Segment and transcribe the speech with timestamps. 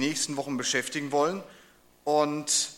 [0.00, 1.42] die nächsten Wochen beschäftigen wollen.
[2.04, 2.76] Und es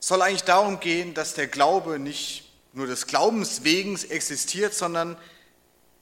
[0.00, 5.16] soll eigentlich darum gehen, dass der Glaube nicht nur des Glaubens wegen existiert, sondern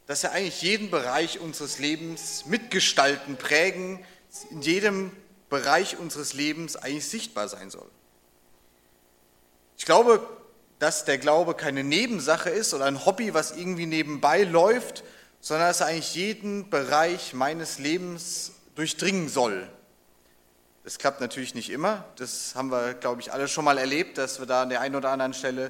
[0.06, 4.04] dass er eigentlich jeden Bereich unseres Lebens mitgestalten, prägen,
[4.50, 5.12] in jedem
[5.48, 7.88] Bereich unseres Lebens eigentlich sichtbar sein soll.
[9.78, 10.26] Ich glaube,
[10.78, 15.02] dass der Glaube keine Nebensache ist oder ein Hobby, was irgendwie nebenbei läuft,
[15.40, 19.68] sondern dass er eigentlich jeden Bereich meines Lebens durchdringen soll.
[20.90, 22.04] Das klappt natürlich nicht immer.
[22.16, 24.96] Das haben wir, glaube ich, alle schon mal erlebt, dass wir da an der einen
[24.96, 25.66] oder anderen Stelle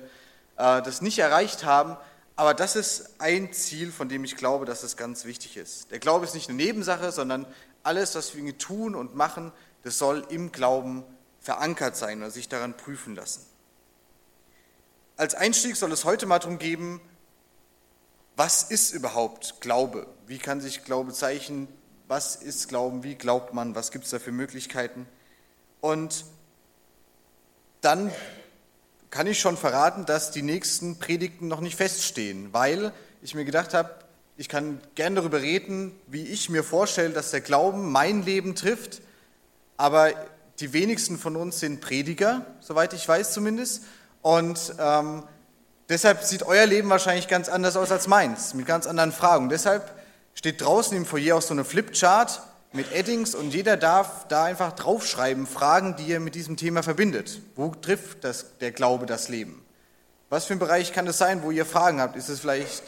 [0.56, 1.98] äh, das nicht erreicht haben.
[2.36, 5.90] Aber das ist ein Ziel, von dem ich glaube, dass es ganz wichtig ist.
[5.90, 7.44] Der Glaube ist nicht eine Nebensache, sondern
[7.82, 11.04] alles, was wir tun und machen, das soll im Glauben
[11.38, 13.44] verankert sein oder sich daran prüfen lassen.
[15.18, 16.98] Als Einstieg soll es heute mal darum gehen,
[18.36, 20.06] was ist überhaupt Glaube?
[20.26, 21.68] Wie kann sich Glaube zeichnen?
[22.10, 23.04] Was ist Glauben?
[23.04, 23.76] Wie glaubt man?
[23.76, 25.06] Was gibt es da für Möglichkeiten?
[25.80, 26.24] Und
[27.82, 28.10] dann
[29.10, 33.74] kann ich schon verraten, dass die nächsten Predigten noch nicht feststehen, weil ich mir gedacht
[33.74, 33.94] habe,
[34.36, 39.02] ich kann gerne darüber reden, wie ich mir vorstelle, dass der Glauben mein Leben trifft,
[39.76, 40.10] aber
[40.58, 43.84] die wenigsten von uns sind Prediger, soweit ich weiß zumindest.
[44.20, 45.22] Und ähm,
[45.88, 49.48] deshalb sieht euer Leben wahrscheinlich ganz anders aus als meins, mit ganz anderen Fragen.
[49.48, 49.99] Deshalb
[50.40, 52.40] steht draußen im Foyer auch so eine Flipchart
[52.72, 57.42] mit Eddings und jeder darf da einfach draufschreiben, Fragen, die er mit diesem Thema verbindet.
[57.56, 59.62] Wo trifft das, der Glaube das Leben?
[60.30, 62.16] Was für ein Bereich kann es sein, wo ihr Fragen habt?
[62.16, 62.84] Ist es vielleicht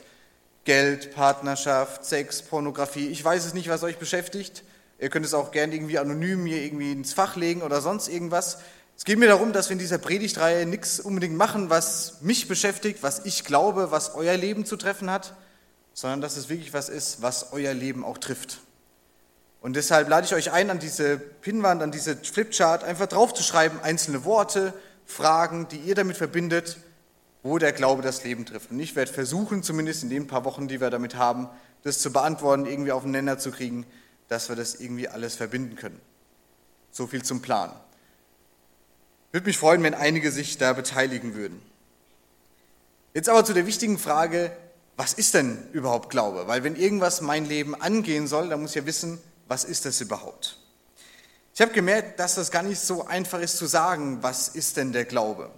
[0.65, 3.09] Geld, Partnerschaft, Sex, Pornografie?
[3.09, 4.65] Ich weiß es nicht, was euch beschäftigt.
[4.99, 8.61] Ihr könnt es auch gerne irgendwie anonym hier irgendwie ins Fach legen oder sonst irgendwas.
[8.97, 13.03] Es geht mir darum, dass wir in dieser Predigtreihe nichts unbedingt machen, was mich beschäftigt,
[13.03, 15.35] was ich glaube, was euer Leben zu treffen hat,
[15.95, 18.61] sondern dass es wirklich was ist, was euer Leben auch trifft.
[19.61, 24.25] Und deshalb lade ich euch ein, an diese Pinnwand, an diese Flipchart einfach draufzuschreiben, einzelne
[24.25, 24.75] Worte,
[25.07, 26.79] Fragen, die ihr damit verbindet,
[27.43, 28.71] wo der Glaube das Leben trifft.
[28.71, 31.49] Und ich werde versuchen, zumindest in den paar Wochen, die wir damit haben,
[31.83, 33.87] das zu beantworten, irgendwie auf den Nenner zu kriegen,
[34.29, 36.01] dass wir das irgendwie alles verbinden können.
[36.91, 37.73] So viel zum Plan.
[39.33, 41.63] Würde mich freuen, wenn einige sich da beteiligen würden.
[43.15, 44.53] Jetzt aber zu der wichtigen Frage,
[44.97, 46.47] was ist denn überhaupt Glaube?
[46.49, 50.01] Weil wenn irgendwas mein Leben angehen soll, dann muss ich ja wissen, was ist das
[50.01, 50.59] überhaupt?
[51.55, 54.93] Ich habe gemerkt, dass das gar nicht so einfach ist zu sagen, was ist denn
[54.93, 55.51] der Glaube?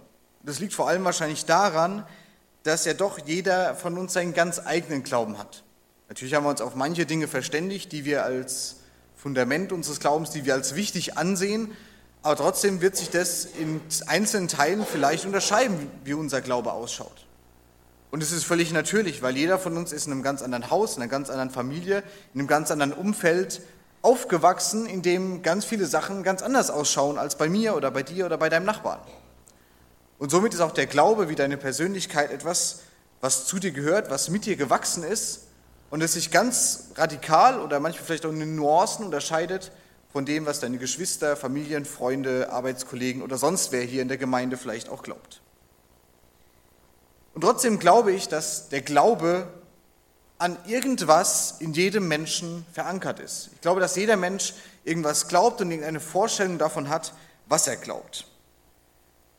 [0.43, 2.05] Das liegt vor allem wahrscheinlich daran,
[2.63, 5.63] dass ja doch jeder von uns seinen ganz eigenen Glauben hat.
[6.09, 8.77] Natürlich haben wir uns auf manche Dinge verständigt, die wir als
[9.15, 11.75] Fundament unseres Glaubens, die wir als wichtig ansehen,
[12.21, 17.25] aber trotzdem wird sich das in einzelnen Teilen vielleicht unterscheiden, wie unser Glaube ausschaut.
[18.15, 20.95] Und es ist völlig natürlich, weil jeder von uns ist in einem ganz anderen Haus,
[20.95, 22.01] in einer ganz anderen Familie,
[22.33, 23.61] in einem ganz anderen Umfeld
[24.03, 28.25] aufgewachsen, in dem ganz viele Sachen ganz anders ausschauen als bei mir oder bei dir
[28.25, 29.01] oder bei deinem Nachbarn.
[30.17, 32.83] Und somit ist auch der Glaube wie deine Persönlichkeit etwas,
[33.19, 35.47] was zu dir gehört, was mit dir gewachsen ist
[35.89, 39.73] und es sich ganz radikal oder manchmal vielleicht auch in Nuancen unterscheidet
[40.13, 44.55] von dem, was deine Geschwister, Familien, Freunde, Arbeitskollegen oder sonst wer hier in der Gemeinde
[44.55, 45.41] vielleicht auch glaubt.
[47.35, 49.47] Und trotzdem glaube ich, dass der Glaube
[50.37, 53.51] an irgendwas in jedem Menschen verankert ist.
[53.53, 54.53] Ich glaube, dass jeder Mensch
[54.83, 57.13] irgendwas glaubt und irgendeine Vorstellung davon hat,
[57.45, 58.25] was er glaubt.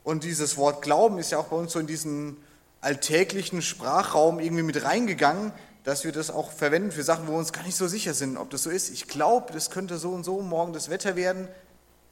[0.03, 2.37] Und dieses Wort Glauben ist ja auch bei uns so in diesen
[2.79, 5.51] alltäglichen Sprachraum irgendwie mit reingegangen,
[5.83, 8.37] dass wir das auch verwenden für Sachen, wo wir uns gar nicht so sicher sind,
[8.37, 8.89] ob das so ist.
[8.89, 11.47] Ich glaube, das könnte so und so morgen das Wetter werden,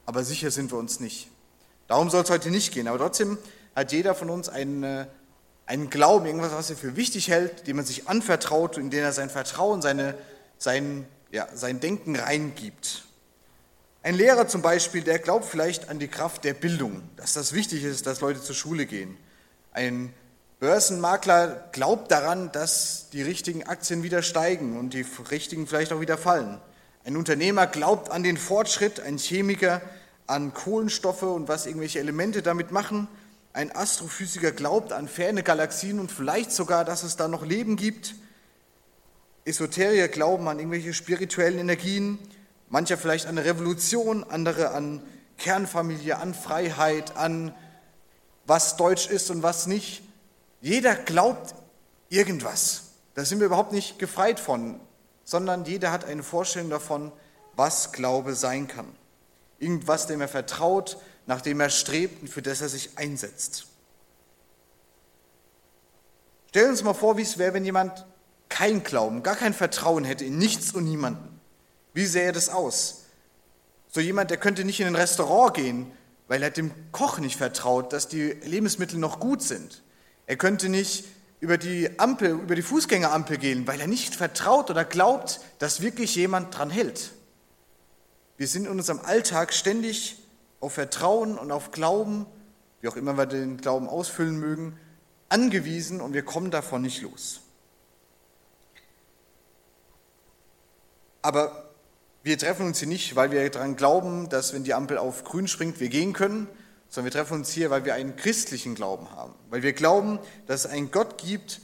[0.04, 1.28] aber sicher sind wir uns nicht.
[1.88, 2.88] Darum soll es heute nicht gehen.
[2.88, 3.38] Aber trotzdem
[3.74, 5.06] hat jeder von uns einen,
[5.66, 9.12] einen Glauben, irgendwas, was er für wichtig hält, dem man sich anvertraut, in den er
[9.12, 10.14] sein Vertrauen, seine,
[10.58, 13.04] sein, ja, sein Denken reingibt.
[14.02, 17.82] Ein Lehrer zum Beispiel, der glaubt vielleicht an die Kraft der Bildung, dass das wichtig
[17.82, 19.16] ist, dass Leute zur Schule gehen.
[19.72, 20.14] Ein
[20.60, 26.16] Börsenmakler glaubt daran, dass die richtigen Aktien wieder steigen und die richtigen vielleicht auch wieder
[26.16, 26.60] fallen.
[27.04, 29.82] Ein Unternehmer glaubt an den Fortschritt, ein Chemiker
[30.26, 33.08] an Kohlenstoffe und was irgendwelche Elemente damit machen.
[33.56, 38.14] Ein Astrophysiker glaubt an ferne Galaxien und vielleicht sogar, dass es da noch Leben gibt.
[39.46, 42.18] Esoteriker glauben an irgendwelche spirituellen Energien,
[42.68, 45.02] mancher vielleicht an eine Revolution, andere an
[45.38, 47.54] Kernfamilie, an Freiheit, an
[48.44, 50.02] was Deutsch ist und was nicht.
[50.60, 51.54] Jeder glaubt
[52.10, 52.90] irgendwas.
[53.14, 54.78] Da sind wir überhaupt nicht gefreit von,
[55.24, 57.10] sondern jeder hat eine Vorstellung davon,
[57.54, 58.94] was Glaube sein kann.
[59.58, 63.66] Irgendwas, dem er vertraut, nach dem er strebt und für das er sich einsetzt.
[66.48, 68.06] Stellen uns mal vor, wie es wäre, wenn jemand
[68.48, 71.38] kein Glauben, gar kein Vertrauen hätte in nichts und niemanden.
[71.92, 73.02] Wie sähe das aus?
[73.88, 75.90] So jemand, der könnte nicht in ein Restaurant gehen,
[76.28, 79.82] weil er dem Koch nicht vertraut, dass die Lebensmittel noch gut sind.
[80.26, 81.04] Er könnte nicht
[81.40, 86.14] über die Ampel, über die Fußgängerampel gehen, weil er nicht vertraut oder glaubt, dass wirklich
[86.16, 87.12] jemand dran hält.
[88.36, 90.16] Wir sind in unserem Alltag ständig
[90.60, 92.26] auf Vertrauen und auf Glauben,
[92.80, 94.78] wie auch immer wir den Glauben ausfüllen mögen,
[95.28, 97.40] angewiesen und wir kommen davon nicht los.
[101.22, 101.70] Aber
[102.22, 105.48] wir treffen uns hier nicht, weil wir daran glauben, dass wenn die Ampel auf grün
[105.48, 106.48] springt, wir gehen können,
[106.88, 110.64] sondern wir treffen uns hier, weil wir einen christlichen Glauben haben, weil wir glauben, dass
[110.64, 111.60] es einen Gott gibt,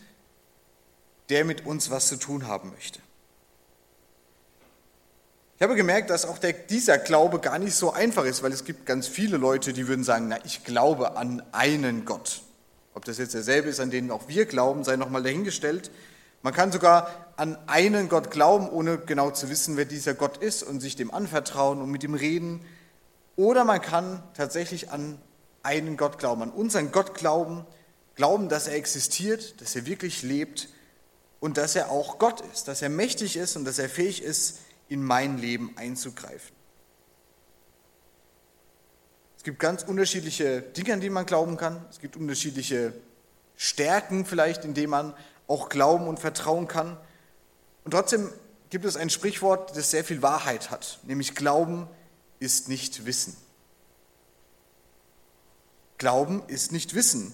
[1.29, 3.01] der mit uns was zu tun haben möchte.
[5.63, 8.65] Ich habe gemerkt, dass auch der, dieser Glaube gar nicht so einfach ist, weil es
[8.65, 12.43] gibt ganz viele Leute, die würden sagen, na, ich glaube an einen Gott.
[12.95, 15.93] Ob das jetzt derselbe ist, an den auch wir glauben, sei nochmal dahingestellt.
[16.43, 20.65] Man kann sogar an einen Gott glauben, ohne genau zu wissen, wer dieser Gott ist
[20.65, 22.65] und sich dem anvertrauen und mit ihm reden.
[23.37, 25.17] Oder man kann tatsächlich an
[25.63, 27.65] einen Gott glauben, an unseren Gott glauben,
[28.17, 30.71] glauben, dass er existiert, dass er wirklich lebt
[31.39, 34.59] und dass er auch Gott ist, dass er mächtig ist und dass er fähig ist,
[34.93, 36.55] in mein Leben einzugreifen.
[39.39, 41.85] Es gibt ganz unterschiedliche Dinge, an die man glauben kann.
[41.91, 42.93] Es gibt unterschiedliche
[43.57, 45.15] Stärken vielleicht, in denen man
[45.49, 46.99] auch glauben und vertrauen kann.
[47.85, 48.31] Und trotzdem
[48.71, 51.89] gibt es ein Sprichwort, das sehr viel Wahrheit hat, nämlich Glauben
[52.39, 53.37] ist nicht Wissen.
[55.97, 57.33] Glauben ist nicht Wissen.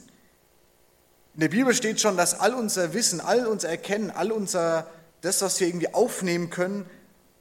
[1.34, 4.88] In der Bibel steht schon, dass all unser Wissen, all unser Erkennen, all unser,
[5.20, 6.88] das, was wir irgendwie aufnehmen können,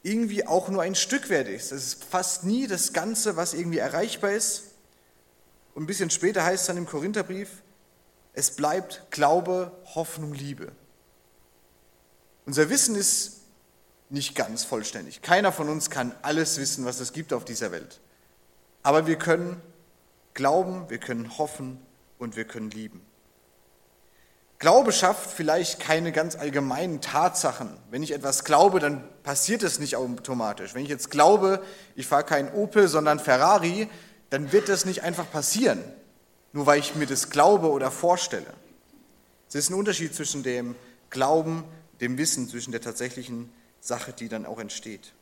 [0.08, 1.72] irgendwie auch nur ein Stück wert ist.
[1.72, 4.64] Es ist fast nie das Ganze, was irgendwie erreichbar ist.
[5.74, 7.62] Und ein bisschen später heißt es dann im Korintherbrief,
[8.32, 10.72] es bleibt Glaube, Hoffnung, Liebe.
[12.46, 13.42] Unser Wissen ist
[14.10, 15.22] nicht ganz vollständig.
[15.22, 18.00] Keiner von uns kann alles wissen, was es gibt auf dieser Welt.
[18.82, 19.60] Aber wir können
[20.34, 21.80] glauben, wir können hoffen
[22.18, 23.04] und wir können lieben.
[24.58, 27.70] Glaube schafft vielleicht keine ganz allgemeinen Tatsachen.
[27.90, 30.74] Wenn ich etwas glaube, dann passiert es nicht automatisch.
[30.74, 31.62] Wenn ich jetzt glaube,
[31.94, 33.88] ich fahre kein Opel, sondern Ferrari,
[34.30, 35.82] dann wird das nicht einfach passieren,
[36.52, 38.52] nur weil ich mir das glaube oder vorstelle.
[39.48, 40.74] Es ist ein Unterschied zwischen dem
[41.10, 41.64] Glauben,
[42.00, 43.50] dem Wissen, zwischen der tatsächlichen
[43.80, 45.12] Sache, die dann auch entsteht.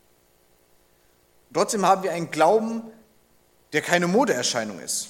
[1.52, 2.82] Trotzdem haben wir einen Glauben,
[3.72, 5.08] der keine Modeerscheinung ist.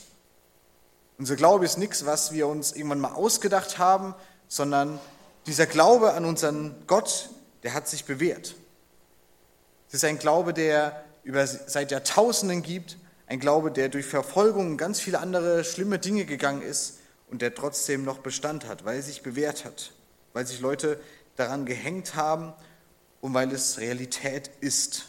[1.19, 4.15] Unser Glaube ist nichts, was wir uns irgendwann mal ausgedacht haben,
[4.49, 4.99] sondern
[5.47, 7.31] dieser Glaube an unseren Gott,
[7.63, 8.55] der hat sich bewährt.
[9.89, 14.77] Es ist ein Glaube, der über, seit Jahrtausenden gibt, ein Glaube, der durch Verfolgung und
[14.77, 16.99] ganz viele andere schlimme Dinge gegangen ist
[17.31, 19.93] und der trotzdem noch Bestand hat, weil er sich bewährt hat,
[20.33, 21.01] weil sich Leute
[21.35, 22.53] daran gehängt haben
[23.21, 25.07] und weil es Realität ist.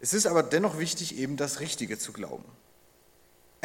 [0.00, 2.44] Es ist aber dennoch wichtig, eben das Richtige zu glauben.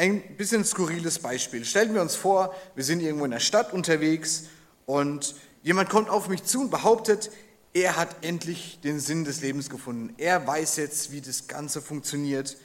[0.00, 1.62] Ein bisschen skurriles Beispiel.
[1.66, 4.44] Stellen wir uns vor, wir sind irgendwo in der Stadt unterwegs
[4.86, 7.30] und jemand kommt auf mich zu und behauptet,
[7.74, 10.14] er hat endlich den Sinn des Lebens gefunden.
[10.16, 12.56] Er weiß jetzt, wie das Ganze funktioniert.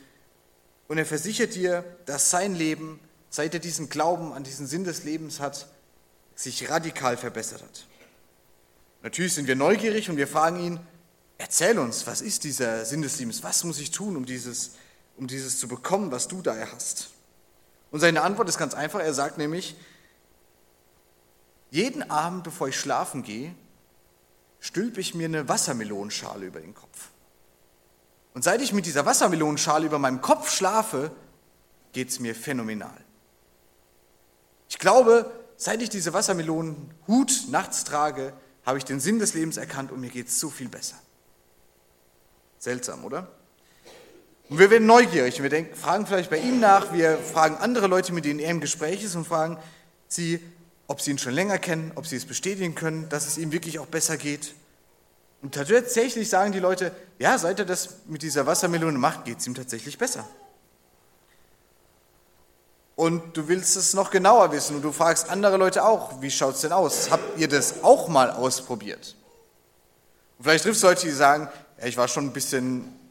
[0.88, 5.04] Und er versichert dir, dass sein Leben, seit er diesen Glauben an diesen Sinn des
[5.04, 5.68] Lebens hat,
[6.36, 7.86] sich radikal verbessert hat.
[9.04, 10.80] Natürlich sind wir neugierig und wir fragen ihn,
[11.38, 13.44] erzähl uns, was ist dieser Sinn des Lebens?
[13.44, 14.76] Was muss ich tun, um dieses,
[15.18, 17.10] um dieses zu bekommen, was du da hast?
[17.96, 19.00] Und seine Antwort ist ganz einfach.
[19.00, 19.74] Er sagt nämlich,
[21.72, 23.56] jeden Abend, bevor ich schlafen gehe,
[24.60, 27.12] stülpe ich mir eine Wassermelonenschale über den Kopf.
[28.34, 31.10] Und seit ich mit dieser Wassermelonenschale über meinem Kopf schlafe,
[31.94, 33.02] geht es mir phänomenal.
[34.68, 38.34] Ich glaube, seit ich diese Wassermelonenhut nachts trage,
[38.66, 40.98] habe ich den Sinn des Lebens erkannt und mir geht es so viel besser.
[42.60, 43.30] Seltsam, oder?
[44.50, 45.42] Und wir werden neugierig.
[45.42, 46.94] Wir denken, fragen vielleicht bei ihm nach.
[46.94, 49.58] Wir fragen andere Leute, mit denen er im Gespräch ist, und fragen
[50.08, 50.40] sie,
[50.88, 53.80] ob sie ihn schon länger kennen, ob sie es bestätigen können, dass es ihm wirklich
[53.80, 54.54] auch besser geht.
[55.42, 59.48] Und tatsächlich sagen die Leute, ja, seit er das mit dieser Wassermelone macht, geht es
[59.48, 60.28] ihm tatsächlich besser.
[62.96, 66.56] Und du willst es noch genauer wissen und du fragst andere Leute auch, wie schaut
[66.56, 67.12] es denn aus?
[67.12, 69.16] Habt ihr das auch mal ausprobiert?
[70.38, 71.50] Und vielleicht triffst du Leute, die sagen,
[71.80, 73.05] ja, ich war schon ein bisschen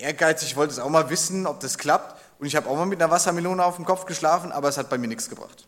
[0.00, 2.20] ehrgeizig, ich wollte es auch mal wissen, ob das klappt.
[2.38, 4.88] Und ich habe auch mal mit einer Wassermelone auf dem Kopf geschlafen, aber es hat
[4.88, 5.66] bei mir nichts gebracht.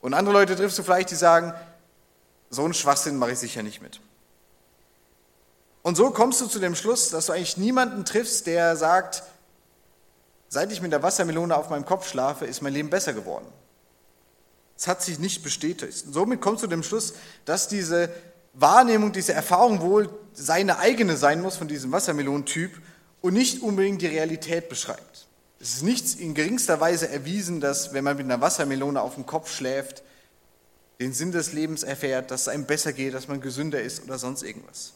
[0.00, 1.52] Und andere Leute triffst du vielleicht, die sagen,
[2.50, 4.00] so einen Schwachsinn mache ich sicher nicht mit.
[5.82, 9.22] Und so kommst du zu dem Schluss, dass du eigentlich niemanden triffst, der sagt,
[10.48, 13.46] seit ich mit der Wassermelone auf meinem Kopf schlafe, ist mein Leben besser geworden.
[14.76, 16.06] Es hat sich nicht bestätigt.
[16.06, 18.10] Und somit kommst du zu dem Schluss, dass diese
[18.54, 22.80] Wahrnehmung, diese Erfahrung wohl seine eigene sein muss von diesem Wassermelonentyp
[23.20, 25.26] und nicht unbedingt die Realität beschreibt.
[25.60, 29.26] Es ist nichts in geringster Weise erwiesen, dass wenn man mit einer Wassermelone auf dem
[29.26, 30.02] Kopf schläft,
[31.00, 34.18] den Sinn des Lebens erfährt, dass es einem besser geht, dass man gesünder ist oder
[34.18, 34.94] sonst irgendwas.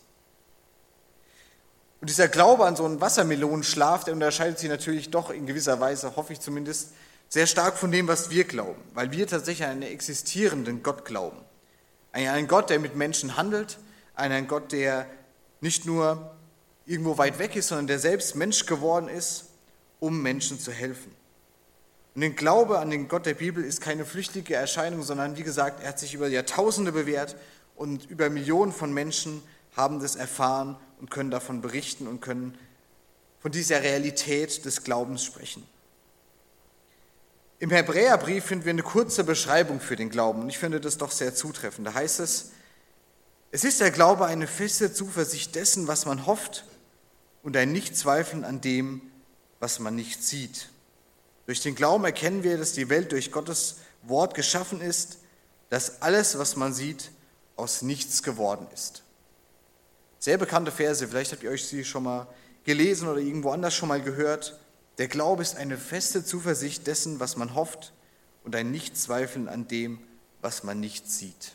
[2.00, 6.16] Und dieser Glaube an so einen Wassermelonenschlaf, der unterscheidet sich natürlich doch in gewisser Weise,
[6.16, 6.90] hoffe ich zumindest,
[7.28, 11.38] sehr stark von dem, was wir glauben, weil wir tatsächlich an einen existierenden Gott glauben.
[12.10, 13.78] An einen Gott, der mit Menschen handelt,
[14.14, 15.06] an einen Gott, der
[15.60, 16.34] nicht nur
[16.86, 19.46] irgendwo weit weg ist, sondern der selbst Mensch geworden ist,
[20.00, 21.14] um Menschen zu helfen.
[22.14, 25.82] Und der Glaube an den Gott der Bibel ist keine flüchtige Erscheinung, sondern wie gesagt,
[25.82, 27.36] er hat sich über Jahrtausende bewährt
[27.76, 29.42] und über Millionen von Menschen
[29.76, 32.58] haben das erfahren und können davon berichten und können
[33.40, 35.66] von dieser Realität des Glaubens sprechen.
[37.58, 41.12] Im Hebräerbrief finden wir eine kurze Beschreibung für den Glauben und ich finde das doch
[41.12, 41.86] sehr zutreffend.
[41.86, 42.50] Da heißt es,
[43.52, 46.64] es ist der Glaube eine feste Zuversicht dessen, was man hofft
[47.42, 49.02] und ein Nichtzweifeln an dem,
[49.60, 50.68] was man nicht sieht.
[51.46, 55.18] Durch den Glauben erkennen wir, dass die Welt durch Gottes Wort geschaffen ist,
[55.70, 57.10] dass alles, was man sieht,
[57.56, 59.02] aus nichts geworden ist.
[60.18, 62.28] Sehr bekannte Verse, vielleicht habt ihr euch sie schon mal
[62.64, 64.58] gelesen oder irgendwo anders schon mal gehört.
[64.98, 67.92] Der Glaube ist eine feste Zuversicht dessen, was man hofft
[68.44, 69.98] und ein Nichtzweifeln an dem,
[70.40, 71.52] was man nicht sieht.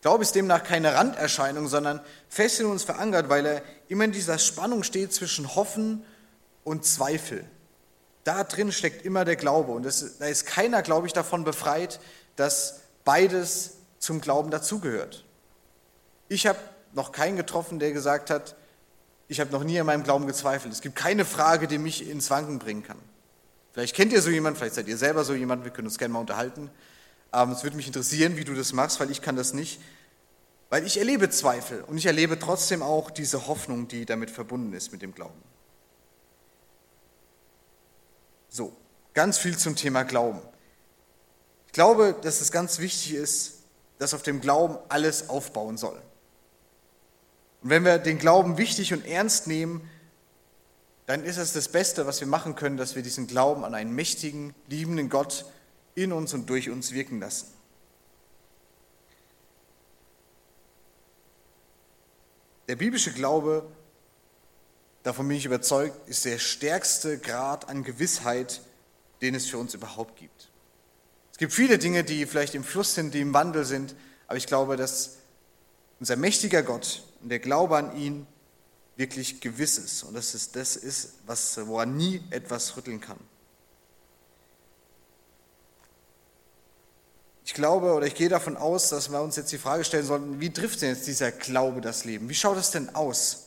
[0.00, 4.38] Glaube ist demnach keine Randerscheinung, sondern fest in uns verankert, weil er immer in dieser
[4.38, 6.04] Spannung steht zwischen Hoffen
[6.64, 7.44] und Zweifel.
[8.24, 12.00] Da drin steckt immer der Glaube und das, da ist keiner, glaube ich, davon befreit,
[12.36, 15.24] dass beides zum Glauben dazugehört.
[16.28, 16.58] Ich habe
[16.92, 18.56] noch keinen getroffen, der gesagt hat,
[19.28, 20.72] ich habe noch nie an meinem Glauben gezweifelt.
[20.72, 22.98] Es gibt keine Frage, die mich ins Wanken bringen kann.
[23.72, 26.12] Vielleicht kennt ihr so jemanden, vielleicht seid ihr selber so jemand, wir können uns gerne
[26.12, 26.70] mal unterhalten.
[27.30, 29.80] Aber es würde mich interessieren, wie du das machst, weil ich kann das nicht.
[30.68, 34.92] Weil ich erlebe Zweifel und ich erlebe trotzdem auch diese Hoffnung, die damit verbunden ist
[34.92, 35.40] mit dem Glauben.
[38.48, 38.76] So,
[39.14, 40.40] ganz viel zum Thema Glauben.
[41.66, 43.58] Ich glaube, dass es ganz wichtig ist,
[43.98, 46.00] dass auf dem Glauben alles aufbauen soll.
[47.62, 49.88] Und wenn wir den Glauben wichtig und ernst nehmen,
[51.06, 53.94] dann ist es das Beste, was wir machen können, dass wir diesen Glauben an einen
[53.94, 55.44] mächtigen, liebenden Gott
[55.94, 57.46] in uns und durch uns wirken lassen.
[62.68, 63.66] Der biblische Glaube,
[65.02, 68.60] davon bin ich überzeugt, ist der stärkste Grad an Gewissheit,
[69.22, 70.50] den es für uns überhaupt gibt.
[71.32, 73.96] Es gibt viele Dinge, die vielleicht im Fluss sind, die im Wandel sind,
[74.28, 75.16] aber ich glaube, dass
[75.98, 78.26] unser mächtiger Gott und der Glaube an ihn
[78.96, 80.02] wirklich gewiss ist.
[80.04, 83.18] Und dass es das ist, was, woran nie etwas rütteln kann.
[87.50, 90.40] Ich glaube oder ich gehe davon aus, dass wir uns jetzt die Frage stellen sollten,
[90.40, 92.28] wie trifft denn jetzt dieser Glaube das Leben?
[92.28, 93.46] Wie schaut es denn aus?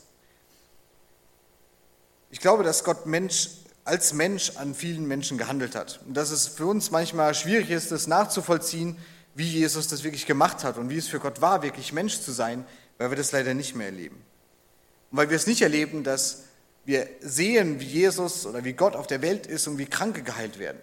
[2.29, 3.51] Ich glaube, dass Gott Mensch
[3.85, 6.01] als Mensch an vielen Menschen gehandelt hat.
[6.05, 8.97] Und dass es für uns manchmal schwierig ist, das nachzuvollziehen,
[9.35, 12.33] wie Jesus das wirklich gemacht hat und wie es für Gott war, wirklich Mensch zu
[12.33, 12.65] sein,
[12.97, 14.21] weil wir das leider nicht mehr erleben.
[15.11, 16.43] Und weil wir es nicht erleben, dass
[16.83, 20.59] wir sehen, wie Jesus oder wie Gott auf der Welt ist und wie Kranke geheilt
[20.59, 20.81] werden.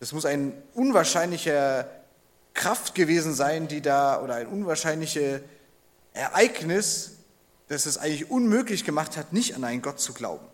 [0.00, 1.88] Das muss ein unwahrscheinlicher
[2.56, 5.42] Kraft gewesen sein, die da, oder ein unwahrscheinliches
[6.12, 7.12] Ereignis,
[7.68, 10.46] das es eigentlich unmöglich gemacht hat, nicht an einen Gott zu glauben.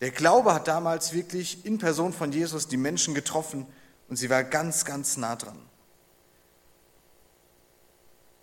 [0.00, 3.66] Der Glaube hat damals wirklich in Person von Jesus die Menschen getroffen
[4.08, 5.58] und sie war ganz, ganz nah dran.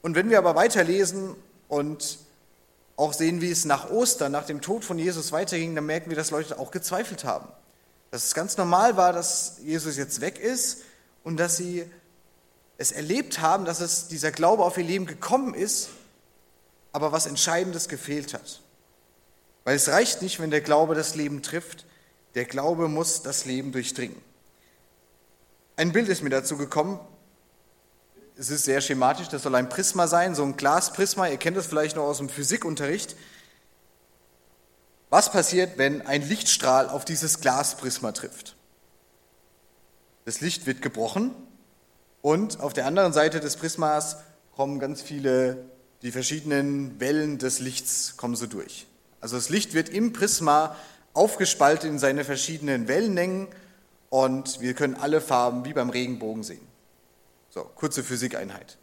[0.01, 1.35] Und wenn wir aber weiterlesen
[1.67, 2.19] und
[2.95, 6.15] auch sehen, wie es nach Ostern, nach dem Tod von Jesus weiterging, dann merken wir,
[6.15, 7.49] dass Leute auch gezweifelt haben.
[8.11, 10.83] Dass es ganz normal war, dass Jesus jetzt weg ist
[11.29, 11.85] und dass sie
[12.79, 15.89] es erlebt haben, dass es dieser Glaube auf ihr Leben gekommen ist,
[16.91, 18.61] aber was Entscheidendes gefehlt hat.
[19.63, 21.85] Weil es reicht nicht, wenn der Glaube das Leben trifft,
[22.33, 24.19] der Glaube muss das Leben durchdringen.
[25.75, 26.99] Ein Bild ist mir dazu gekommen,
[28.35, 31.67] es ist sehr schematisch, das soll ein Prisma sein, so ein Glasprisma, ihr kennt das
[31.67, 33.15] vielleicht noch aus dem Physikunterricht.
[35.11, 38.55] Was passiert, wenn ein Lichtstrahl auf dieses Glasprisma trifft?
[40.25, 41.31] Das Licht wird gebrochen
[42.21, 44.17] und auf der anderen Seite des Prismas
[44.55, 45.65] kommen ganz viele,
[46.01, 48.87] die verschiedenen Wellen des Lichts kommen so durch.
[49.21, 50.75] Also das Licht wird im Prisma
[51.13, 53.47] aufgespaltet in seine verschiedenen Wellenlängen
[54.09, 56.67] und wir können alle Farben wie beim Regenbogen sehen.
[57.49, 58.77] So, kurze Physikeinheit.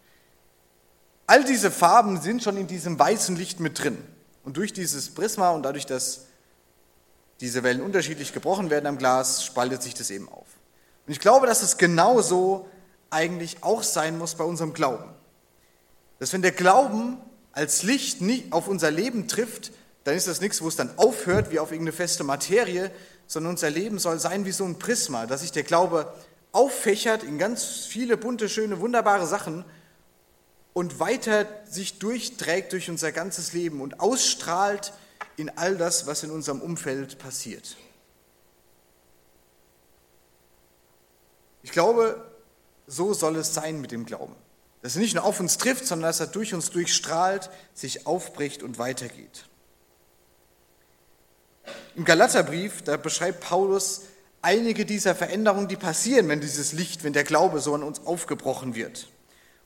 [1.26, 3.99] All diese Farben sind schon in diesem weißen Licht mit drin.
[4.45, 6.26] Und durch dieses Prisma und dadurch, dass
[7.40, 10.47] diese Wellen unterschiedlich gebrochen werden am Glas, spaltet sich das eben auf.
[11.06, 12.68] Und ich glaube, dass es genauso
[13.10, 15.04] eigentlich auch sein muss bei unserem Glauben.
[16.18, 17.18] Dass wenn der Glauben
[17.52, 19.72] als Licht nicht auf unser Leben trifft,
[20.04, 22.90] dann ist das nichts, wo es dann aufhört wie auf irgendeine feste Materie,
[23.26, 26.12] sondern unser Leben soll sein wie so ein Prisma, dass sich der Glaube
[26.52, 29.64] auffächert in ganz viele bunte, schöne, wunderbare Sachen
[30.72, 34.92] und weiter sich durchträgt durch unser ganzes Leben und ausstrahlt
[35.36, 37.76] in all das, was in unserem Umfeld passiert.
[41.66, 42.25] Ich glaube,
[42.87, 44.37] so soll es sein mit dem Glauben.
[44.82, 48.62] Dass er nicht nur auf uns trifft, sondern dass er durch uns durchstrahlt, sich aufbricht
[48.62, 49.46] und weitergeht.
[51.96, 54.02] Im Galaterbrief, da beschreibt Paulus
[54.42, 58.76] einige dieser Veränderungen, die passieren, wenn dieses Licht, wenn der Glaube so an uns aufgebrochen
[58.76, 59.08] wird.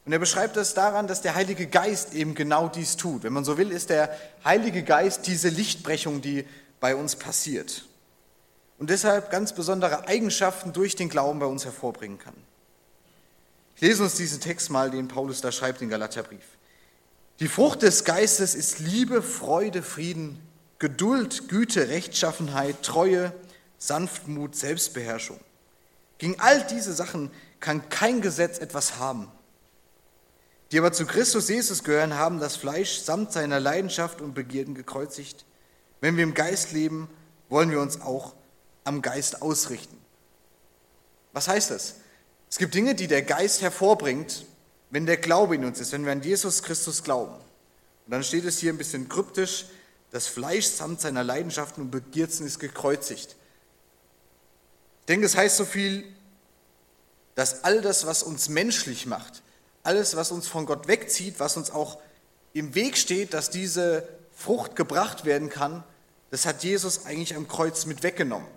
[0.07, 3.25] Und er beschreibt das daran, dass der Heilige Geist eben genau dies tut.
[3.25, 6.47] Wenn man so will, ist der Heilige Geist diese Lichtbrechung, die
[6.81, 7.85] bei uns passiert.
[8.81, 12.35] Und deshalb ganz besondere Eigenschaften durch den Glauben bei uns hervorbringen kann.
[13.77, 16.45] Ich lese uns diesen Text mal, den Paulus da schreibt, den Galaterbrief.
[17.41, 20.41] Die Frucht des Geistes ist Liebe, Freude, Frieden,
[20.79, 23.35] Geduld, Güte, Rechtschaffenheit, Treue,
[23.77, 25.41] Sanftmut, Selbstbeherrschung.
[26.17, 29.31] Gegen all diese Sachen kann kein Gesetz etwas haben.
[30.73, 35.45] Die aber zu Christus Jesus gehören, haben das Fleisch samt seiner Leidenschaft und Begierden gekreuzigt.
[36.01, 37.11] Wenn wir im Geist leben,
[37.51, 38.40] wollen wir uns auch
[38.85, 39.97] am Geist ausrichten.
[41.33, 41.97] Was heißt das?
[42.49, 44.45] Es gibt Dinge, die der Geist hervorbringt,
[44.91, 47.35] wenn der Glaube in uns ist, wenn wir an Jesus Christus glauben.
[47.35, 49.67] Und dann steht es hier ein bisschen kryptisch,
[50.11, 53.37] das Fleisch samt seiner Leidenschaften und Begierden ist gekreuzigt.
[55.01, 56.05] Ich denke, es heißt so viel,
[57.37, 59.43] dass all das, was uns menschlich macht,
[59.85, 61.99] alles, was uns von Gott wegzieht, was uns auch
[62.53, 65.85] im Weg steht, dass diese Frucht gebracht werden kann,
[66.31, 68.49] das hat Jesus eigentlich am Kreuz mit weggenommen.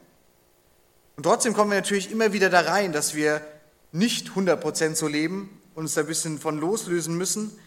[1.16, 3.42] Und trotzdem kommen wir natürlich immer wieder da rein, dass wir
[3.92, 7.58] nicht 100% so leben und uns da ein bisschen von loslösen müssen.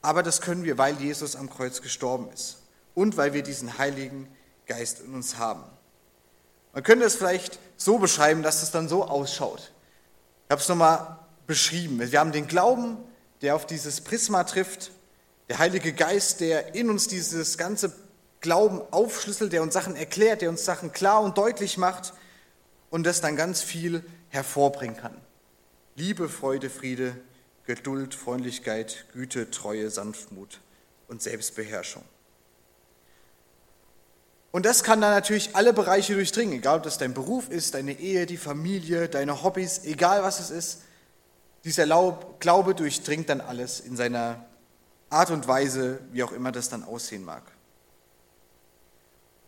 [0.00, 2.58] Aber das können wir, weil Jesus am Kreuz gestorben ist
[2.94, 4.28] und weil wir diesen Heiligen
[4.66, 5.64] Geist in uns haben.
[6.72, 9.72] Man könnte es vielleicht so beschreiben, dass es dann so ausschaut.
[10.46, 11.98] Ich habe es nochmal beschrieben.
[11.98, 12.98] Wir haben den Glauben,
[13.42, 14.92] der auf dieses Prisma trifft,
[15.48, 17.92] der Heilige Geist, der in uns dieses ganze
[18.40, 22.12] Glauben aufschlüsselt, der uns Sachen erklärt, der uns Sachen klar und deutlich macht
[22.90, 25.16] und das dann ganz viel hervorbringen kann.
[25.96, 27.16] Liebe, Freude, Friede,
[27.66, 30.60] Geduld, Freundlichkeit, Güte, Treue, Sanftmut
[31.08, 32.04] und Selbstbeherrschung.
[34.50, 37.98] Und das kann dann natürlich alle Bereiche durchdringen, egal ob das dein Beruf ist, deine
[37.98, 40.82] Ehe, die Familie, deine Hobbys, egal was es ist.
[41.64, 41.86] Dieser
[42.38, 44.46] Glaube durchdringt dann alles in seiner
[45.10, 47.42] Art und Weise, wie auch immer das dann aussehen mag.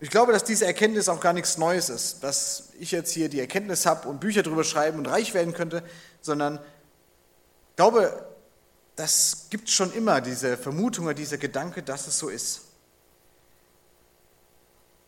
[0.02, 3.38] Ich glaube, dass diese Erkenntnis auch gar nichts Neues ist, dass ich jetzt hier die
[3.38, 5.82] Erkenntnis habe und Bücher darüber schreiben und reich werden könnte,
[6.22, 8.26] sondern ich glaube,
[8.96, 12.62] das gibt schon immer diese Vermutung oder dieser Gedanke, dass es so ist.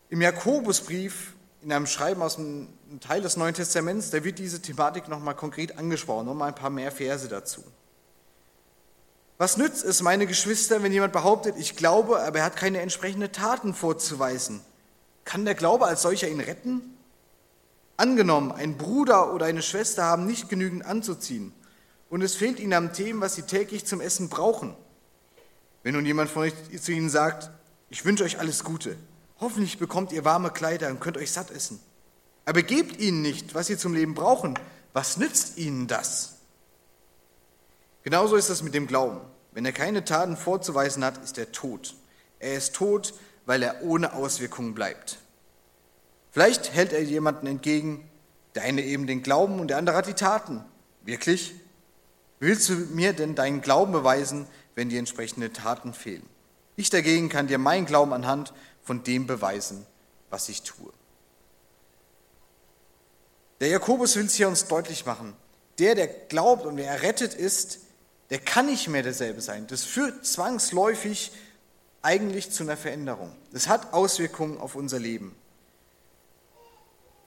[0.09, 2.67] Im Jakobusbrief, in einem Schreiben aus einem
[2.99, 6.91] Teil des Neuen Testaments, da wird diese Thematik nochmal konkret angesprochen, nochmal ein paar mehr
[6.91, 7.63] Verse dazu.
[9.39, 13.31] Was nützt es, meine Geschwister, wenn jemand behauptet, ich glaube, aber er hat keine entsprechenden
[13.31, 14.61] Taten vorzuweisen?
[15.25, 16.81] Kann der Glaube als solcher ihn retten?
[17.97, 21.53] Angenommen, ein Bruder oder eine Schwester haben nicht genügend anzuziehen
[22.09, 24.75] und es fehlt ihnen am Themen, was sie täglich zum Essen brauchen.
[25.83, 27.51] Wenn nun jemand von euch zu ihnen sagt,
[27.89, 28.97] ich wünsche euch alles Gute,
[29.43, 31.81] Hoffentlich bekommt ihr warme Kleider und könnt euch satt essen.
[32.45, 34.57] Aber gebt ihnen nicht, was sie zum Leben brauchen.
[34.93, 36.35] Was nützt ihnen das?
[38.03, 39.19] Genauso ist es mit dem Glauben.
[39.51, 41.93] Wenn er keine Taten vorzuweisen hat, ist er tot.
[42.39, 43.13] Er ist tot,
[43.45, 45.19] weil er ohne Auswirkungen bleibt.
[46.31, 48.09] Vielleicht hält er jemanden entgegen,
[48.55, 50.63] der eine eben den Glauben und der andere hat die Taten.
[51.03, 51.53] Wirklich?
[52.39, 56.27] Willst du mir denn deinen Glauben beweisen, wenn die entsprechenden Taten fehlen?
[56.75, 59.85] Ich dagegen kann dir meinen Glauben anhand von dem beweisen,
[60.29, 60.91] was ich tue.
[63.59, 65.35] Der Jakobus will es hier uns deutlich machen.
[65.79, 67.79] Der, der glaubt und wer errettet ist,
[68.29, 69.67] der kann nicht mehr derselbe sein.
[69.67, 71.31] Das führt zwangsläufig
[72.03, 73.31] eigentlich zu einer Veränderung.
[73.51, 75.35] Das hat Auswirkungen auf unser Leben.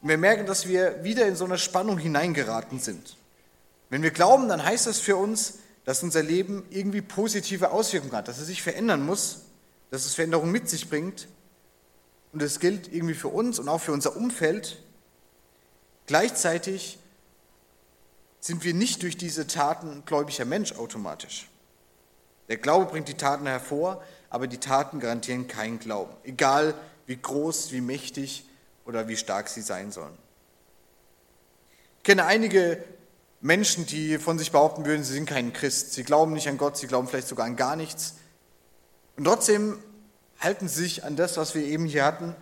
[0.02, 3.16] Und wir merken, dass wir wieder in so eine Spannung hineingeraten sind.
[3.88, 8.28] Wenn wir glauben, dann heißt das für uns, dass unser Leben irgendwie positive Auswirkungen hat,
[8.28, 9.42] dass es sich verändern muss,
[9.90, 11.28] dass es Veränderungen mit sich bringt.
[12.32, 14.82] Und das gilt irgendwie für uns und auch für unser Umfeld.
[16.06, 16.98] Gleichzeitig
[18.40, 21.48] sind wir nicht durch diese Taten gläubiger Mensch automatisch.
[22.48, 26.74] Der Glaube bringt die Taten hervor, aber die Taten garantieren keinen Glauben, egal
[27.06, 28.44] wie groß, wie mächtig
[28.84, 30.16] oder wie stark sie sein sollen.
[31.98, 32.82] Ich kenne einige
[33.40, 35.92] Menschen, die von sich behaupten würden, sie sind kein Christ.
[35.92, 38.14] Sie glauben nicht an Gott, sie glauben vielleicht sogar an gar nichts.
[39.16, 39.78] Und trotzdem
[40.40, 42.34] halten sie sich an das, was wir eben hier hatten,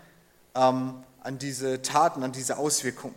[0.55, 3.15] ähm, an diese Taten, an diese Auswirkungen.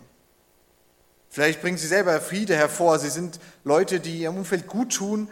[1.30, 2.99] Vielleicht bringen sie selber Friede hervor.
[2.99, 5.30] Sie sind Leute, die ihrem Umfeld gut tun,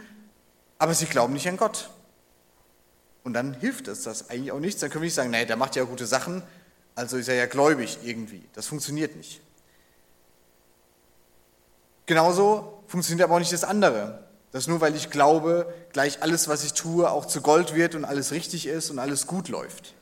[0.78, 1.90] aber sie glauben nicht an Gott.
[3.26, 4.80] Und dann hilft es das eigentlich auch nichts.
[4.80, 6.44] Dann können wir nicht sagen, naja, der macht ja gute Sachen,
[6.94, 8.44] also ist er ja gläubig irgendwie.
[8.52, 9.40] Das funktioniert nicht.
[12.06, 14.24] Genauso funktioniert aber auch nicht das andere.
[14.52, 18.04] Dass nur weil ich glaube, gleich alles, was ich tue, auch zu Gold wird und
[18.04, 19.94] alles richtig ist und alles gut läuft.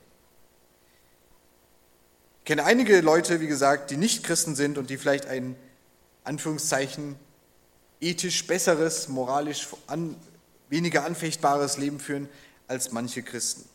[2.41, 5.55] Ich kenne einige Leute, wie gesagt, die nicht Christen sind und die vielleicht ein,
[6.25, 7.15] Anführungszeichen,
[7.99, 10.15] ethisch besseres, moralisch an,
[10.69, 12.29] weniger anfechtbares Leben führen
[12.67, 13.67] als manche Christen.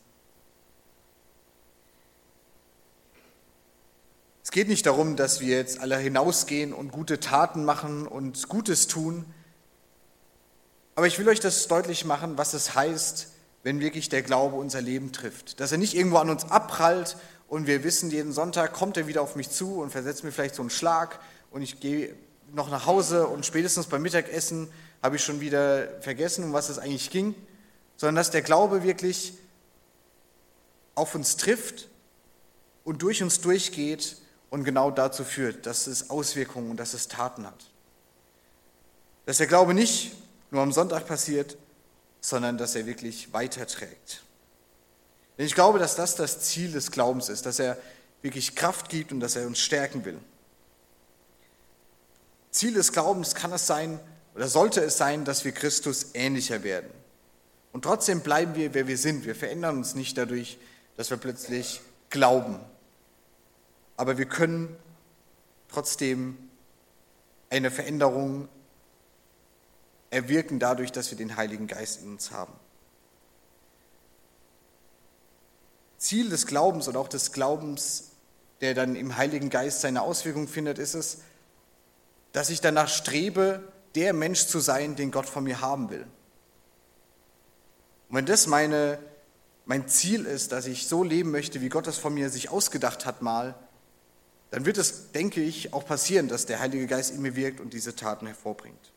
[4.43, 8.89] Es geht nicht darum, dass wir jetzt alle hinausgehen und gute Taten machen und Gutes
[8.89, 9.25] tun.
[10.97, 13.29] Aber ich will euch das deutlich machen, was es heißt,
[13.63, 15.61] wenn wirklich der Glaube unser Leben trifft.
[15.61, 19.23] Dass er nicht irgendwo an uns abprallt und wir wissen, jeden Sonntag kommt er wieder
[19.23, 21.21] auf mich zu und versetzt mir vielleicht so einen Schlag
[21.53, 22.17] und ich gehe
[22.53, 24.69] noch nach Hause und spätestens beim Mittagessen
[25.03, 27.35] habe ich schon wieder vergessen, um was es eigentlich ging,
[28.01, 29.35] sondern dass der Glaube wirklich
[30.95, 31.87] auf uns trifft
[32.83, 34.17] und durch uns durchgeht
[34.49, 37.67] und genau dazu führt, dass es Auswirkungen und dass es Taten hat.
[39.27, 40.13] Dass der Glaube nicht
[40.51, 41.59] nur am Sonntag passiert,
[42.23, 44.23] sondern dass er wirklich weiterträgt.
[45.37, 47.77] Denn ich glaube, dass das das Ziel des Glaubens ist, dass er
[48.23, 50.19] wirklich Kraft gibt und dass er uns stärken will.
[52.51, 54.01] Ziel des Glaubens kann es sein
[54.35, 57.00] oder sollte es sein, dass wir Christus ähnlicher werden.
[57.73, 59.25] Und trotzdem bleiben wir, wer wir sind.
[59.25, 60.59] Wir verändern uns nicht dadurch,
[60.97, 61.81] dass wir plötzlich
[62.11, 62.59] glauben,
[63.97, 64.77] aber wir können
[65.69, 66.37] trotzdem
[67.51, 68.49] eine Veränderung
[70.11, 72.53] erwirken dadurch, dass wir den Heiligen Geist in uns haben.
[75.99, 78.11] Ziel des Glaubens und auch des Glaubens,
[78.61, 81.19] der dann im Heiligen Geist seine Auswirkung findet, ist es,
[82.33, 83.63] dass ich danach strebe,
[83.95, 86.07] der Mensch zu sein, den Gott von mir haben will.
[88.11, 88.99] Und wenn das meine,
[89.67, 93.07] mein Ziel ist, dass ich so leben möchte, wie Gott es von mir sich ausgedacht
[93.07, 93.55] hat mal,
[94.51, 97.73] dann wird es, denke ich, auch passieren, dass der Heilige Geist in mir wirkt und
[97.73, 98.93] diese Taten hervorbringt.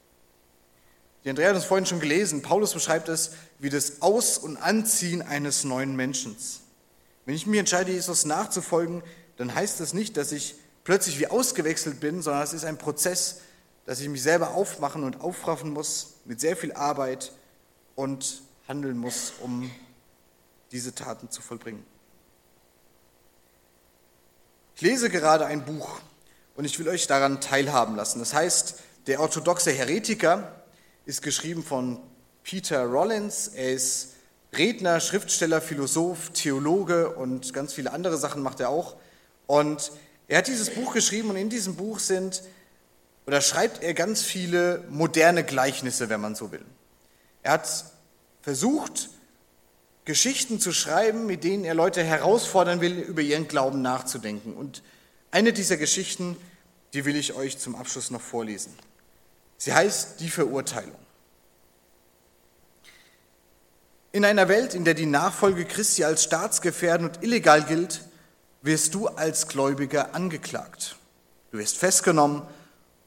[1.23, 2.41] Die Andrea hat es vorhin schon gelesen.
[2.41, 6.35] Paulus beschreibt es wie das Aus- und Anziehen eines neuen Menschen.
[7.25, 9.03] Wenn ich mich entscheide, Jesus nachzufolgen,
[9.37, 13.41] dann heißt das nicht, dass ich plötzlich wie ausgewechselt bin, sondern es ist ein Prozess,
[13.85, 17.31] dass ich mich selber aufmachen und aufraffen muss, mit sehr viel Arbeit
[17.95, 19.69] und handeln muss, um
[20.71, 21.85] diese Taten zu vollbringen.
[24.75, 25.99] Ich lese gerade ein Buch
[26.55, 28.19] und ich will euch daran teilhaben lassen.
[28.19, 30.63] Das heißt, der orthodoxe Heretiker
[31.05, 31.99] ist geschrieben von
[32.43, 33.49] Peter Rollins.
[33.49, 34.13] Er ist
[34.53, 38.95] Redner, Schriftsteller, Philosoph, Theologe und ganz viele andere Sachen macht er auch.
[39.45, 39.91] Und
[40.27, 42.43] er hat dieses Buch geschrieben und in diesem Buch sind
[43.25, 46.65] oder schreibt er ganz viele moderne Gleichnisse, wenn man so will.
[47.41, 47.85] Er hat
[48.43, 49.09] versucht,
[50.05, 54.53] Geschichten zu schreiben, mit denen er Leute herausfordern will, über ihren Glauben nachzudenken.
[54.53, 54.83] Und
[55.31, 56.37] eine dieser Geschichten,
[56.93, 58.73] die will ich euch zum Abschluss noch vorlesen.
[59.57, 60.95] Sie heißt Die Verurteilung.
[64.11, 68.01] In einer Welt, in der die Nachfolge Christi als staatsgefährdend und illegal gilt,
[68.61, 70.97] wirst du als Gläubiger angeklagt.
[71.51, 72.43] Du wirst festgenommen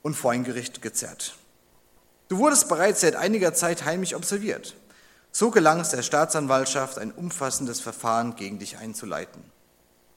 [0.03, 1.37] und vor ein Gericht gezerrt.
[2.29, 4.75] Du wurdest bereits seit einiger Zeit heimlich observiert.
[5.38, 9.42] So gelang es der Staatsanwaltschaft, ein umfassendes Verfahren gegen dich einzuleiten.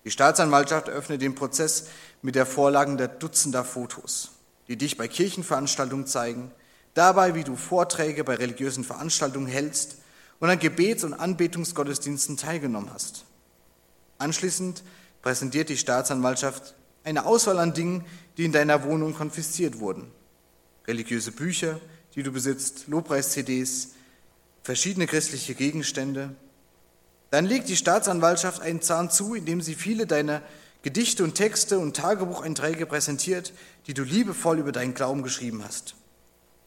[0.05, 1.88] Die Staatsanwaltschaft eröffnet den Prozess
[2.21, 4.32] mit der Vorlage der Dutzender Fotos,
[4.69, 6.53] die dich bei Kirchenveranstaltungen zeigen,
[6.93, 9.97] dabei, wie du Vorträge bei religiösen Veranstaltungen hältst
[10.39, 13.25] und an Gebets- und Anbetungsgottesdiensten teilgenommen hast.
[14.19, 14.84] Anschließend
[15.21, 18.05] präsentiert die Staatsanwaltschaft eine Auswahl an Dingen,
[18.38, 20.10] die in deiner Wohnung konfisziert wurden.
[20.88, 21.82] Religiöse Bücher,
[22.15, 23.95] die du besitzt, Lobpreis-CDs,
[24.63, 26.36] verschiedene christliche Gegenstände.
[27.32, 30.41] Dann legt die Staatsanwaltschaft einen Zahn zu, indem sie viele deiner
[30.82, 33.54] Gedichte und Texte und Tagebucheinträge präsentiert,
[33.88, 35.95] die du liebevoll über deinen Glauben geschrieben hast.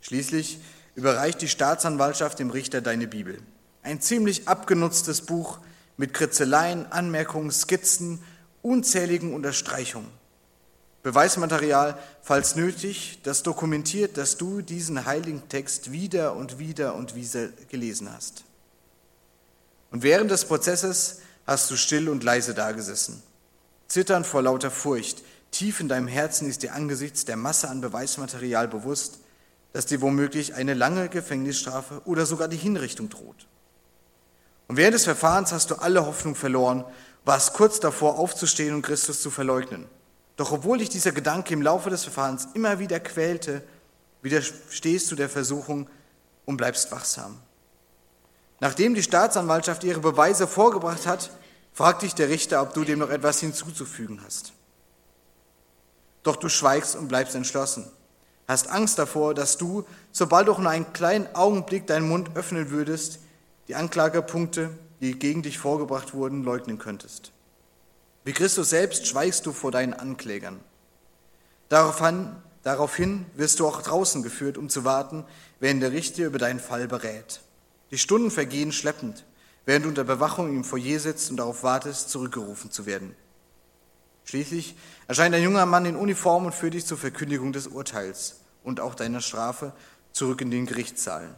[0.00, 0.58] Schließlich
[0.94, 3.38] überreicht die Staatsanwaltschaft dem Richter deine Bibel.
[3.82, 5.58] Ein ziemlich abgenutztes Buch
[5.96, 8.22] mit Kritzeleien, Anmerkungen, Skizzen,
[8.60, 10.10] unzähligen Unterstreichungen.
[11.02, 17.48] Beweismaterial, falls nötig, das dokumentiert, dass du diesen heiligen Text wieder und wieder und wieder
[17.70, 18.44] gelesen hast.
[19.90, 23.22] Und während des Prozesses hast du still und leise dagesessen,
[23.88, 25.22] zitternd vor lauter Furcht.
[25.50, 29.18] Tief in deinem Herzen ist dir angesichts der Masse an Beweismaterial bewusst,
[29.72, 33.48] dass dir womöglich eine lange Gefängnisstrafe oder sogar die Hinrichtung droht.
[34.68, 36.84] Und während des Verfahrens hast du alle Hoffnung verloren,
[37.24, 39.86] warst kurz davor aufzustehen und Christus zu verleugnen.
[40.42, 43.62] Doch obwohl dich dieser Gedanke im Laufe des Verfahrens immer wieder quälte,
[44.22, 45.88] widerstehst du der Versuchung
[46.46, 47.38] und bleibst wachsam.
[48.58, 51.30] Nachdem die Staatsanwaltschaft ihre Beweise vorgebracht hat,
[51.72, 54.52] fragt dich der Richter, ob du dem noch etwas hinzuzufügen hast.
[56.24, 57.88] Doch du schweigst und bleibst entschlossen,
[58.48, 63.20] hast Angst davor, dass du, sobald du nur einen kleinen Augenblick deinen Mund öffnen würdest,
[63.68, 67.30] die Anklagepunkte, die gegen dich vorgebracht wurden, leugnen könntest.
[68.24, 70.60] Wie Christus selbst schweigst du vor deinen Anklägern.
[71.68, 75.24] Daraufhin, daraufhin wirst du auch draußen geführt, um zu warten,
[75.58, 77.40] während der Richter über deinen Fall berät.
[77.90, 79.24] Die Stunden vergehen schleppend,
[79.66, 83.16] während du unter Bewachung im Foyer sitzt und darauf wartest, zurückgerufen zu werden.
[84.24, 84.76] Schließlich
[85.08, 88.94] erscheint ein junger Mann in Uniform und führt dich zur Verkündigung des Urteils und auch
[88.94, 89.72] deiner Strafe
[90.12, 91.34] zurück in den Gerichtssaal.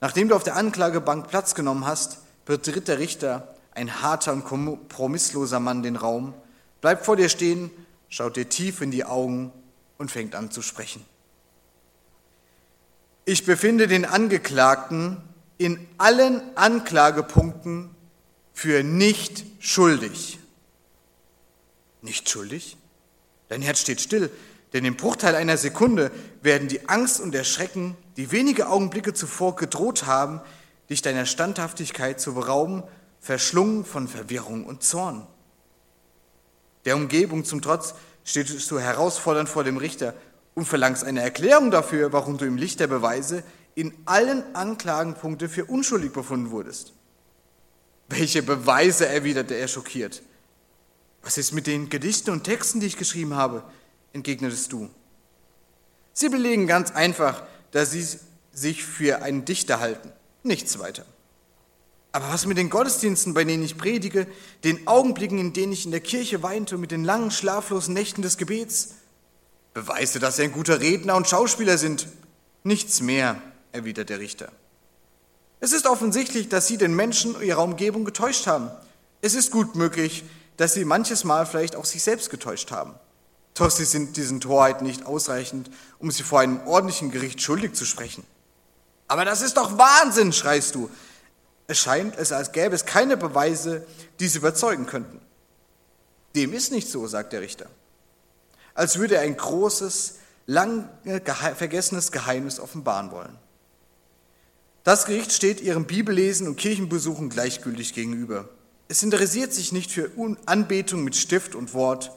[0.00, 5.60] Nachdem du auf der Anklagebank Platz genommen hast, betritt der Richter ein harter und kompromissloser
[5.60, 6.34] Mann den Raum,
[6.80, 7.70] bleibt vor dir stehen,
[8.08, 9.52] schaut dir tief in die Augen
[9.98, 11.04] und fängt an zu sprechen.
[13.26, 15.18] Ich befinde den Angeklagten
[15.58, 17.90] in allen Anklagepunkten
[18.52, 20.38] für nicht schuldig.
[22.00, 22.76] Nicht schuldig?
[23.48, 24.30] Dein Herz steht still,
[24.72, 26.10] denn im Bruchteil einer Sekunde
[26.40, 30.40] werden die Angst und der Schrecken, die wenige Augenblicke zuvor gedroht haben,
[30.88, 32.82] dich deiner Standhaftigkeit zu berauben
[33.26, 35.26] verschlungen von Verwirrung und Zorn.
[36.84, 40.14] Der Umgebung zum Trotz stehst du herausfordernd vor dem Richter
[40.54, 43.42] und verlangst eine Erklärung dafür, warum du im Licht der Beweise
[43.74, 46.92] in allen Anklagenpunkten für unschuldig befunden wurdest.
[48.08, 50.22] Welche Beweise, erwiderte er schockiert.
[51.22, 53.64] Was ist mit den Gedichten und Texten, die ich geschrieben habe?
[54.12, 54.88] entgegnetest du.
[56.12, 58.06] Sie belegen ganz einfach, dass sie
[58.52, 60.12] sich für einen Dichter halten.
[60.44, 61.04] Nichts weiter.
[62.16, 64.26] Aber was mit den Gottesdiensten, bei denen ich predige,
[64.64, 68.22] den Augenblicken, in denen ich in der Kirche weinte und mit den langen, schlaflosen Nächten
[68.22, 68.94] des Gebets?
[69.74, 72.08] Beweise, dass Sie ein guter Redner und Schauspieler sind.
[72.64, 74.50] Nichts mehr, erwidert der Richter.
[75.60, 78.70] Es ist offensichtlich, dass Sie den Menschen und Ihre Umgebung getäuscht haben.
[79.20, 80.24] Es ist gut möglich,
[80.56, 82.94] dass Sie manches Mal vielleicht auch sich selbst getäuscht haben.
[83.52, 87.84] Doch Sie sind diesen Torheiten nicht ausreichend, um Sie vor einem ordentlichen Gericht schuldig zu
[87.84, 88.24] sprechen.
[89.06, 90.88] Aber das ist doch Wahnsinn, schreist du.
[91.68, 93.86] Es scheint es, als gäbe es keine Beweise,
[94.20, 95.20] die sie überzeugen könnten.
[96.34, 97.66] Dem ist nicht so, sagt der Richter.
[98.74, 100.88] Als würde er ein großes, lange
[101.56, 103.36] vergessenes Geheimnis offenbaren wollen.
[104.84, 108.48] Das Gericht steht ihrem Bibellesen und Kirchenbesuchen gleichgültig gegenüber.
[108.86, 110.12] Es interessiert sich nicht für
[110.46, 112.12] Anbetung mit Stift und Wort.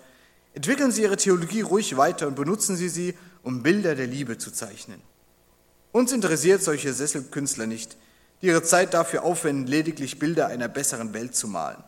[0.53, 4.51] Entwickeln Sie Ihre Theologie ruhig weiter und benutzen Sie sie, um Bilder der Liebe zu
[4.51, 5.01] zeichnen.
[5.91, 7.97] Uns interessiert solche Sesselkünstler nicht
[8.41, 11.83] die ihre Zeit dafür aufwenden, lediglich Bilder einer besseren Welt zu malen.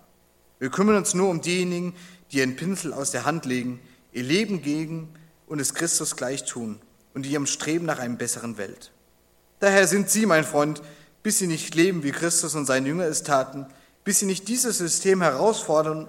[0.59, 1.95] Wir kümmern uns nur um diejenigen,
[2.31, 3.79] die ihren Pinsel aus der Hand legen,
[4.11, 5.09] ihr Leben gegen
[5.47, 6.79] und es Christus gleich tun
[7.13, 8.91] und ihrem Streben nach einer besseren Welt.
[9.59, 10.81] Daher sind Sie, mein Freund,
[11.23, 13.65] bis Sie nicht leben, wie Christus und sein Jünger es taten,
[14.03, 16.07] bis Sie nicht dieses System herausfordern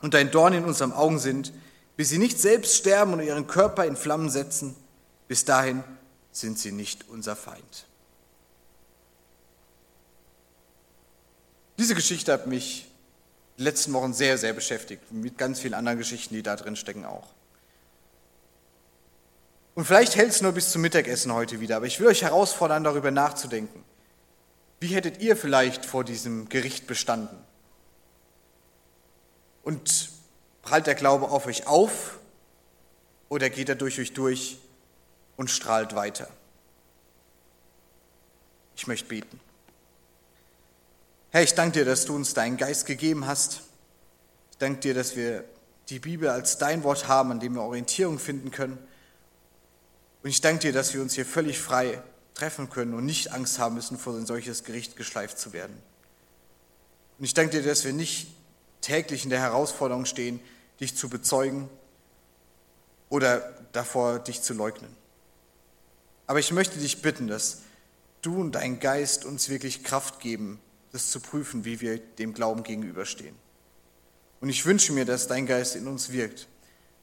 [0.00, 1.52] und ein Dorn in unserem Augen sind,
[1.96, 4.76] bis Sie nicht selbst sterben und Ihren Körper in Flammen setzen,
[5.28, 5.84] bis dahin
[6.32, 7.86] sind Sie nicht unser Feind.
[11.90, 12.86] Diese Geschichte hat mich
[13.58, 17.04] die letzten Wochen sehr, sehr beschäftigt, mit ganz vielen anderen Geschichten, die da drin stecken
[17.04, 17.26] auch.
[19.74, 22.84] Und vielleicht hält es nur bis zum Mittagessen heute wieder, aber ich will euch herausfordern,
[22.84, 23.82] darüber nachzudenken.
[24.78, 27.36] Wie hättet ihr vielleicht vor diesem Gericht bestanden?
[29.64, 30.10] Und
[30.62, 32.20] prallt der Glaube auf euch auf
[33.28, 34.58] oder geht er durch euch durch
[35.36, 36.28] und strahlt weiter?
[38.76, 39.40] Ich möchte beten.
[41.32, 43.62] Herr, ich danke dir, dass du uns deinen Geist gegeben hast.
[44.50, 45.44] Ich danke dir, dass wir
[45.88, 48.78] die Bibel als dein Wort haben, an dem wir Orientierung finden können.
[50.24, 52.02] Und ich danke dir, dass wir uns hier völlig frei
[52.34, 55.80] treffen können und nicht Angst haben müssen, vor ein solches Gericht geschleift zu werden.
[57.20, 58.26] Und ich danke dir, dass wir nicht
[58.80, 60.40] täglich in der Herausforderung stehen,
[60.80, 61.68] dich zu bezeugen
[63.08, 64.96] oder davor, dich zu leugnen.
[66.26, 67.58] Aber ich möchte dich bitten, dass
[68.20, 70.60] du und dein Geist uns wirklich Kraft geben,
[70.92, 73.36] das zu prüfen, wie wir dem Glauben gegenüberstehen.
[74.40, 76.48] Und ich wünsche mir, dass dein Geist in uns wirkt,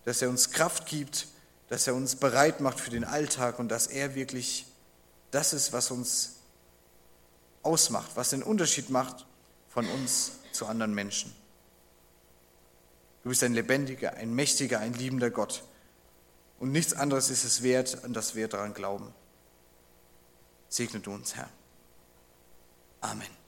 [0.06, 1.28] dass er uns Kraft gibt,
[1.70, 4.66] dass er uns bereit macht für den Alltag und dass er wirklich
[5.32, 6.38] das ist, was uns
[7.62, 9.26] ausmacht, was den Unterschied macht
[9.70, 11.34] von uns zu anderen Menschen.
[13.24, 15.64] Du bist ein lebendiger, ein mächtiger, ein liebender Gott.
[16.60, 19.14] Und nichts anderes ist es wert, an das wir daran glauben.
[20.70, 21.50] Segne du uns, Herr.
[23.02, 23.47] Amen.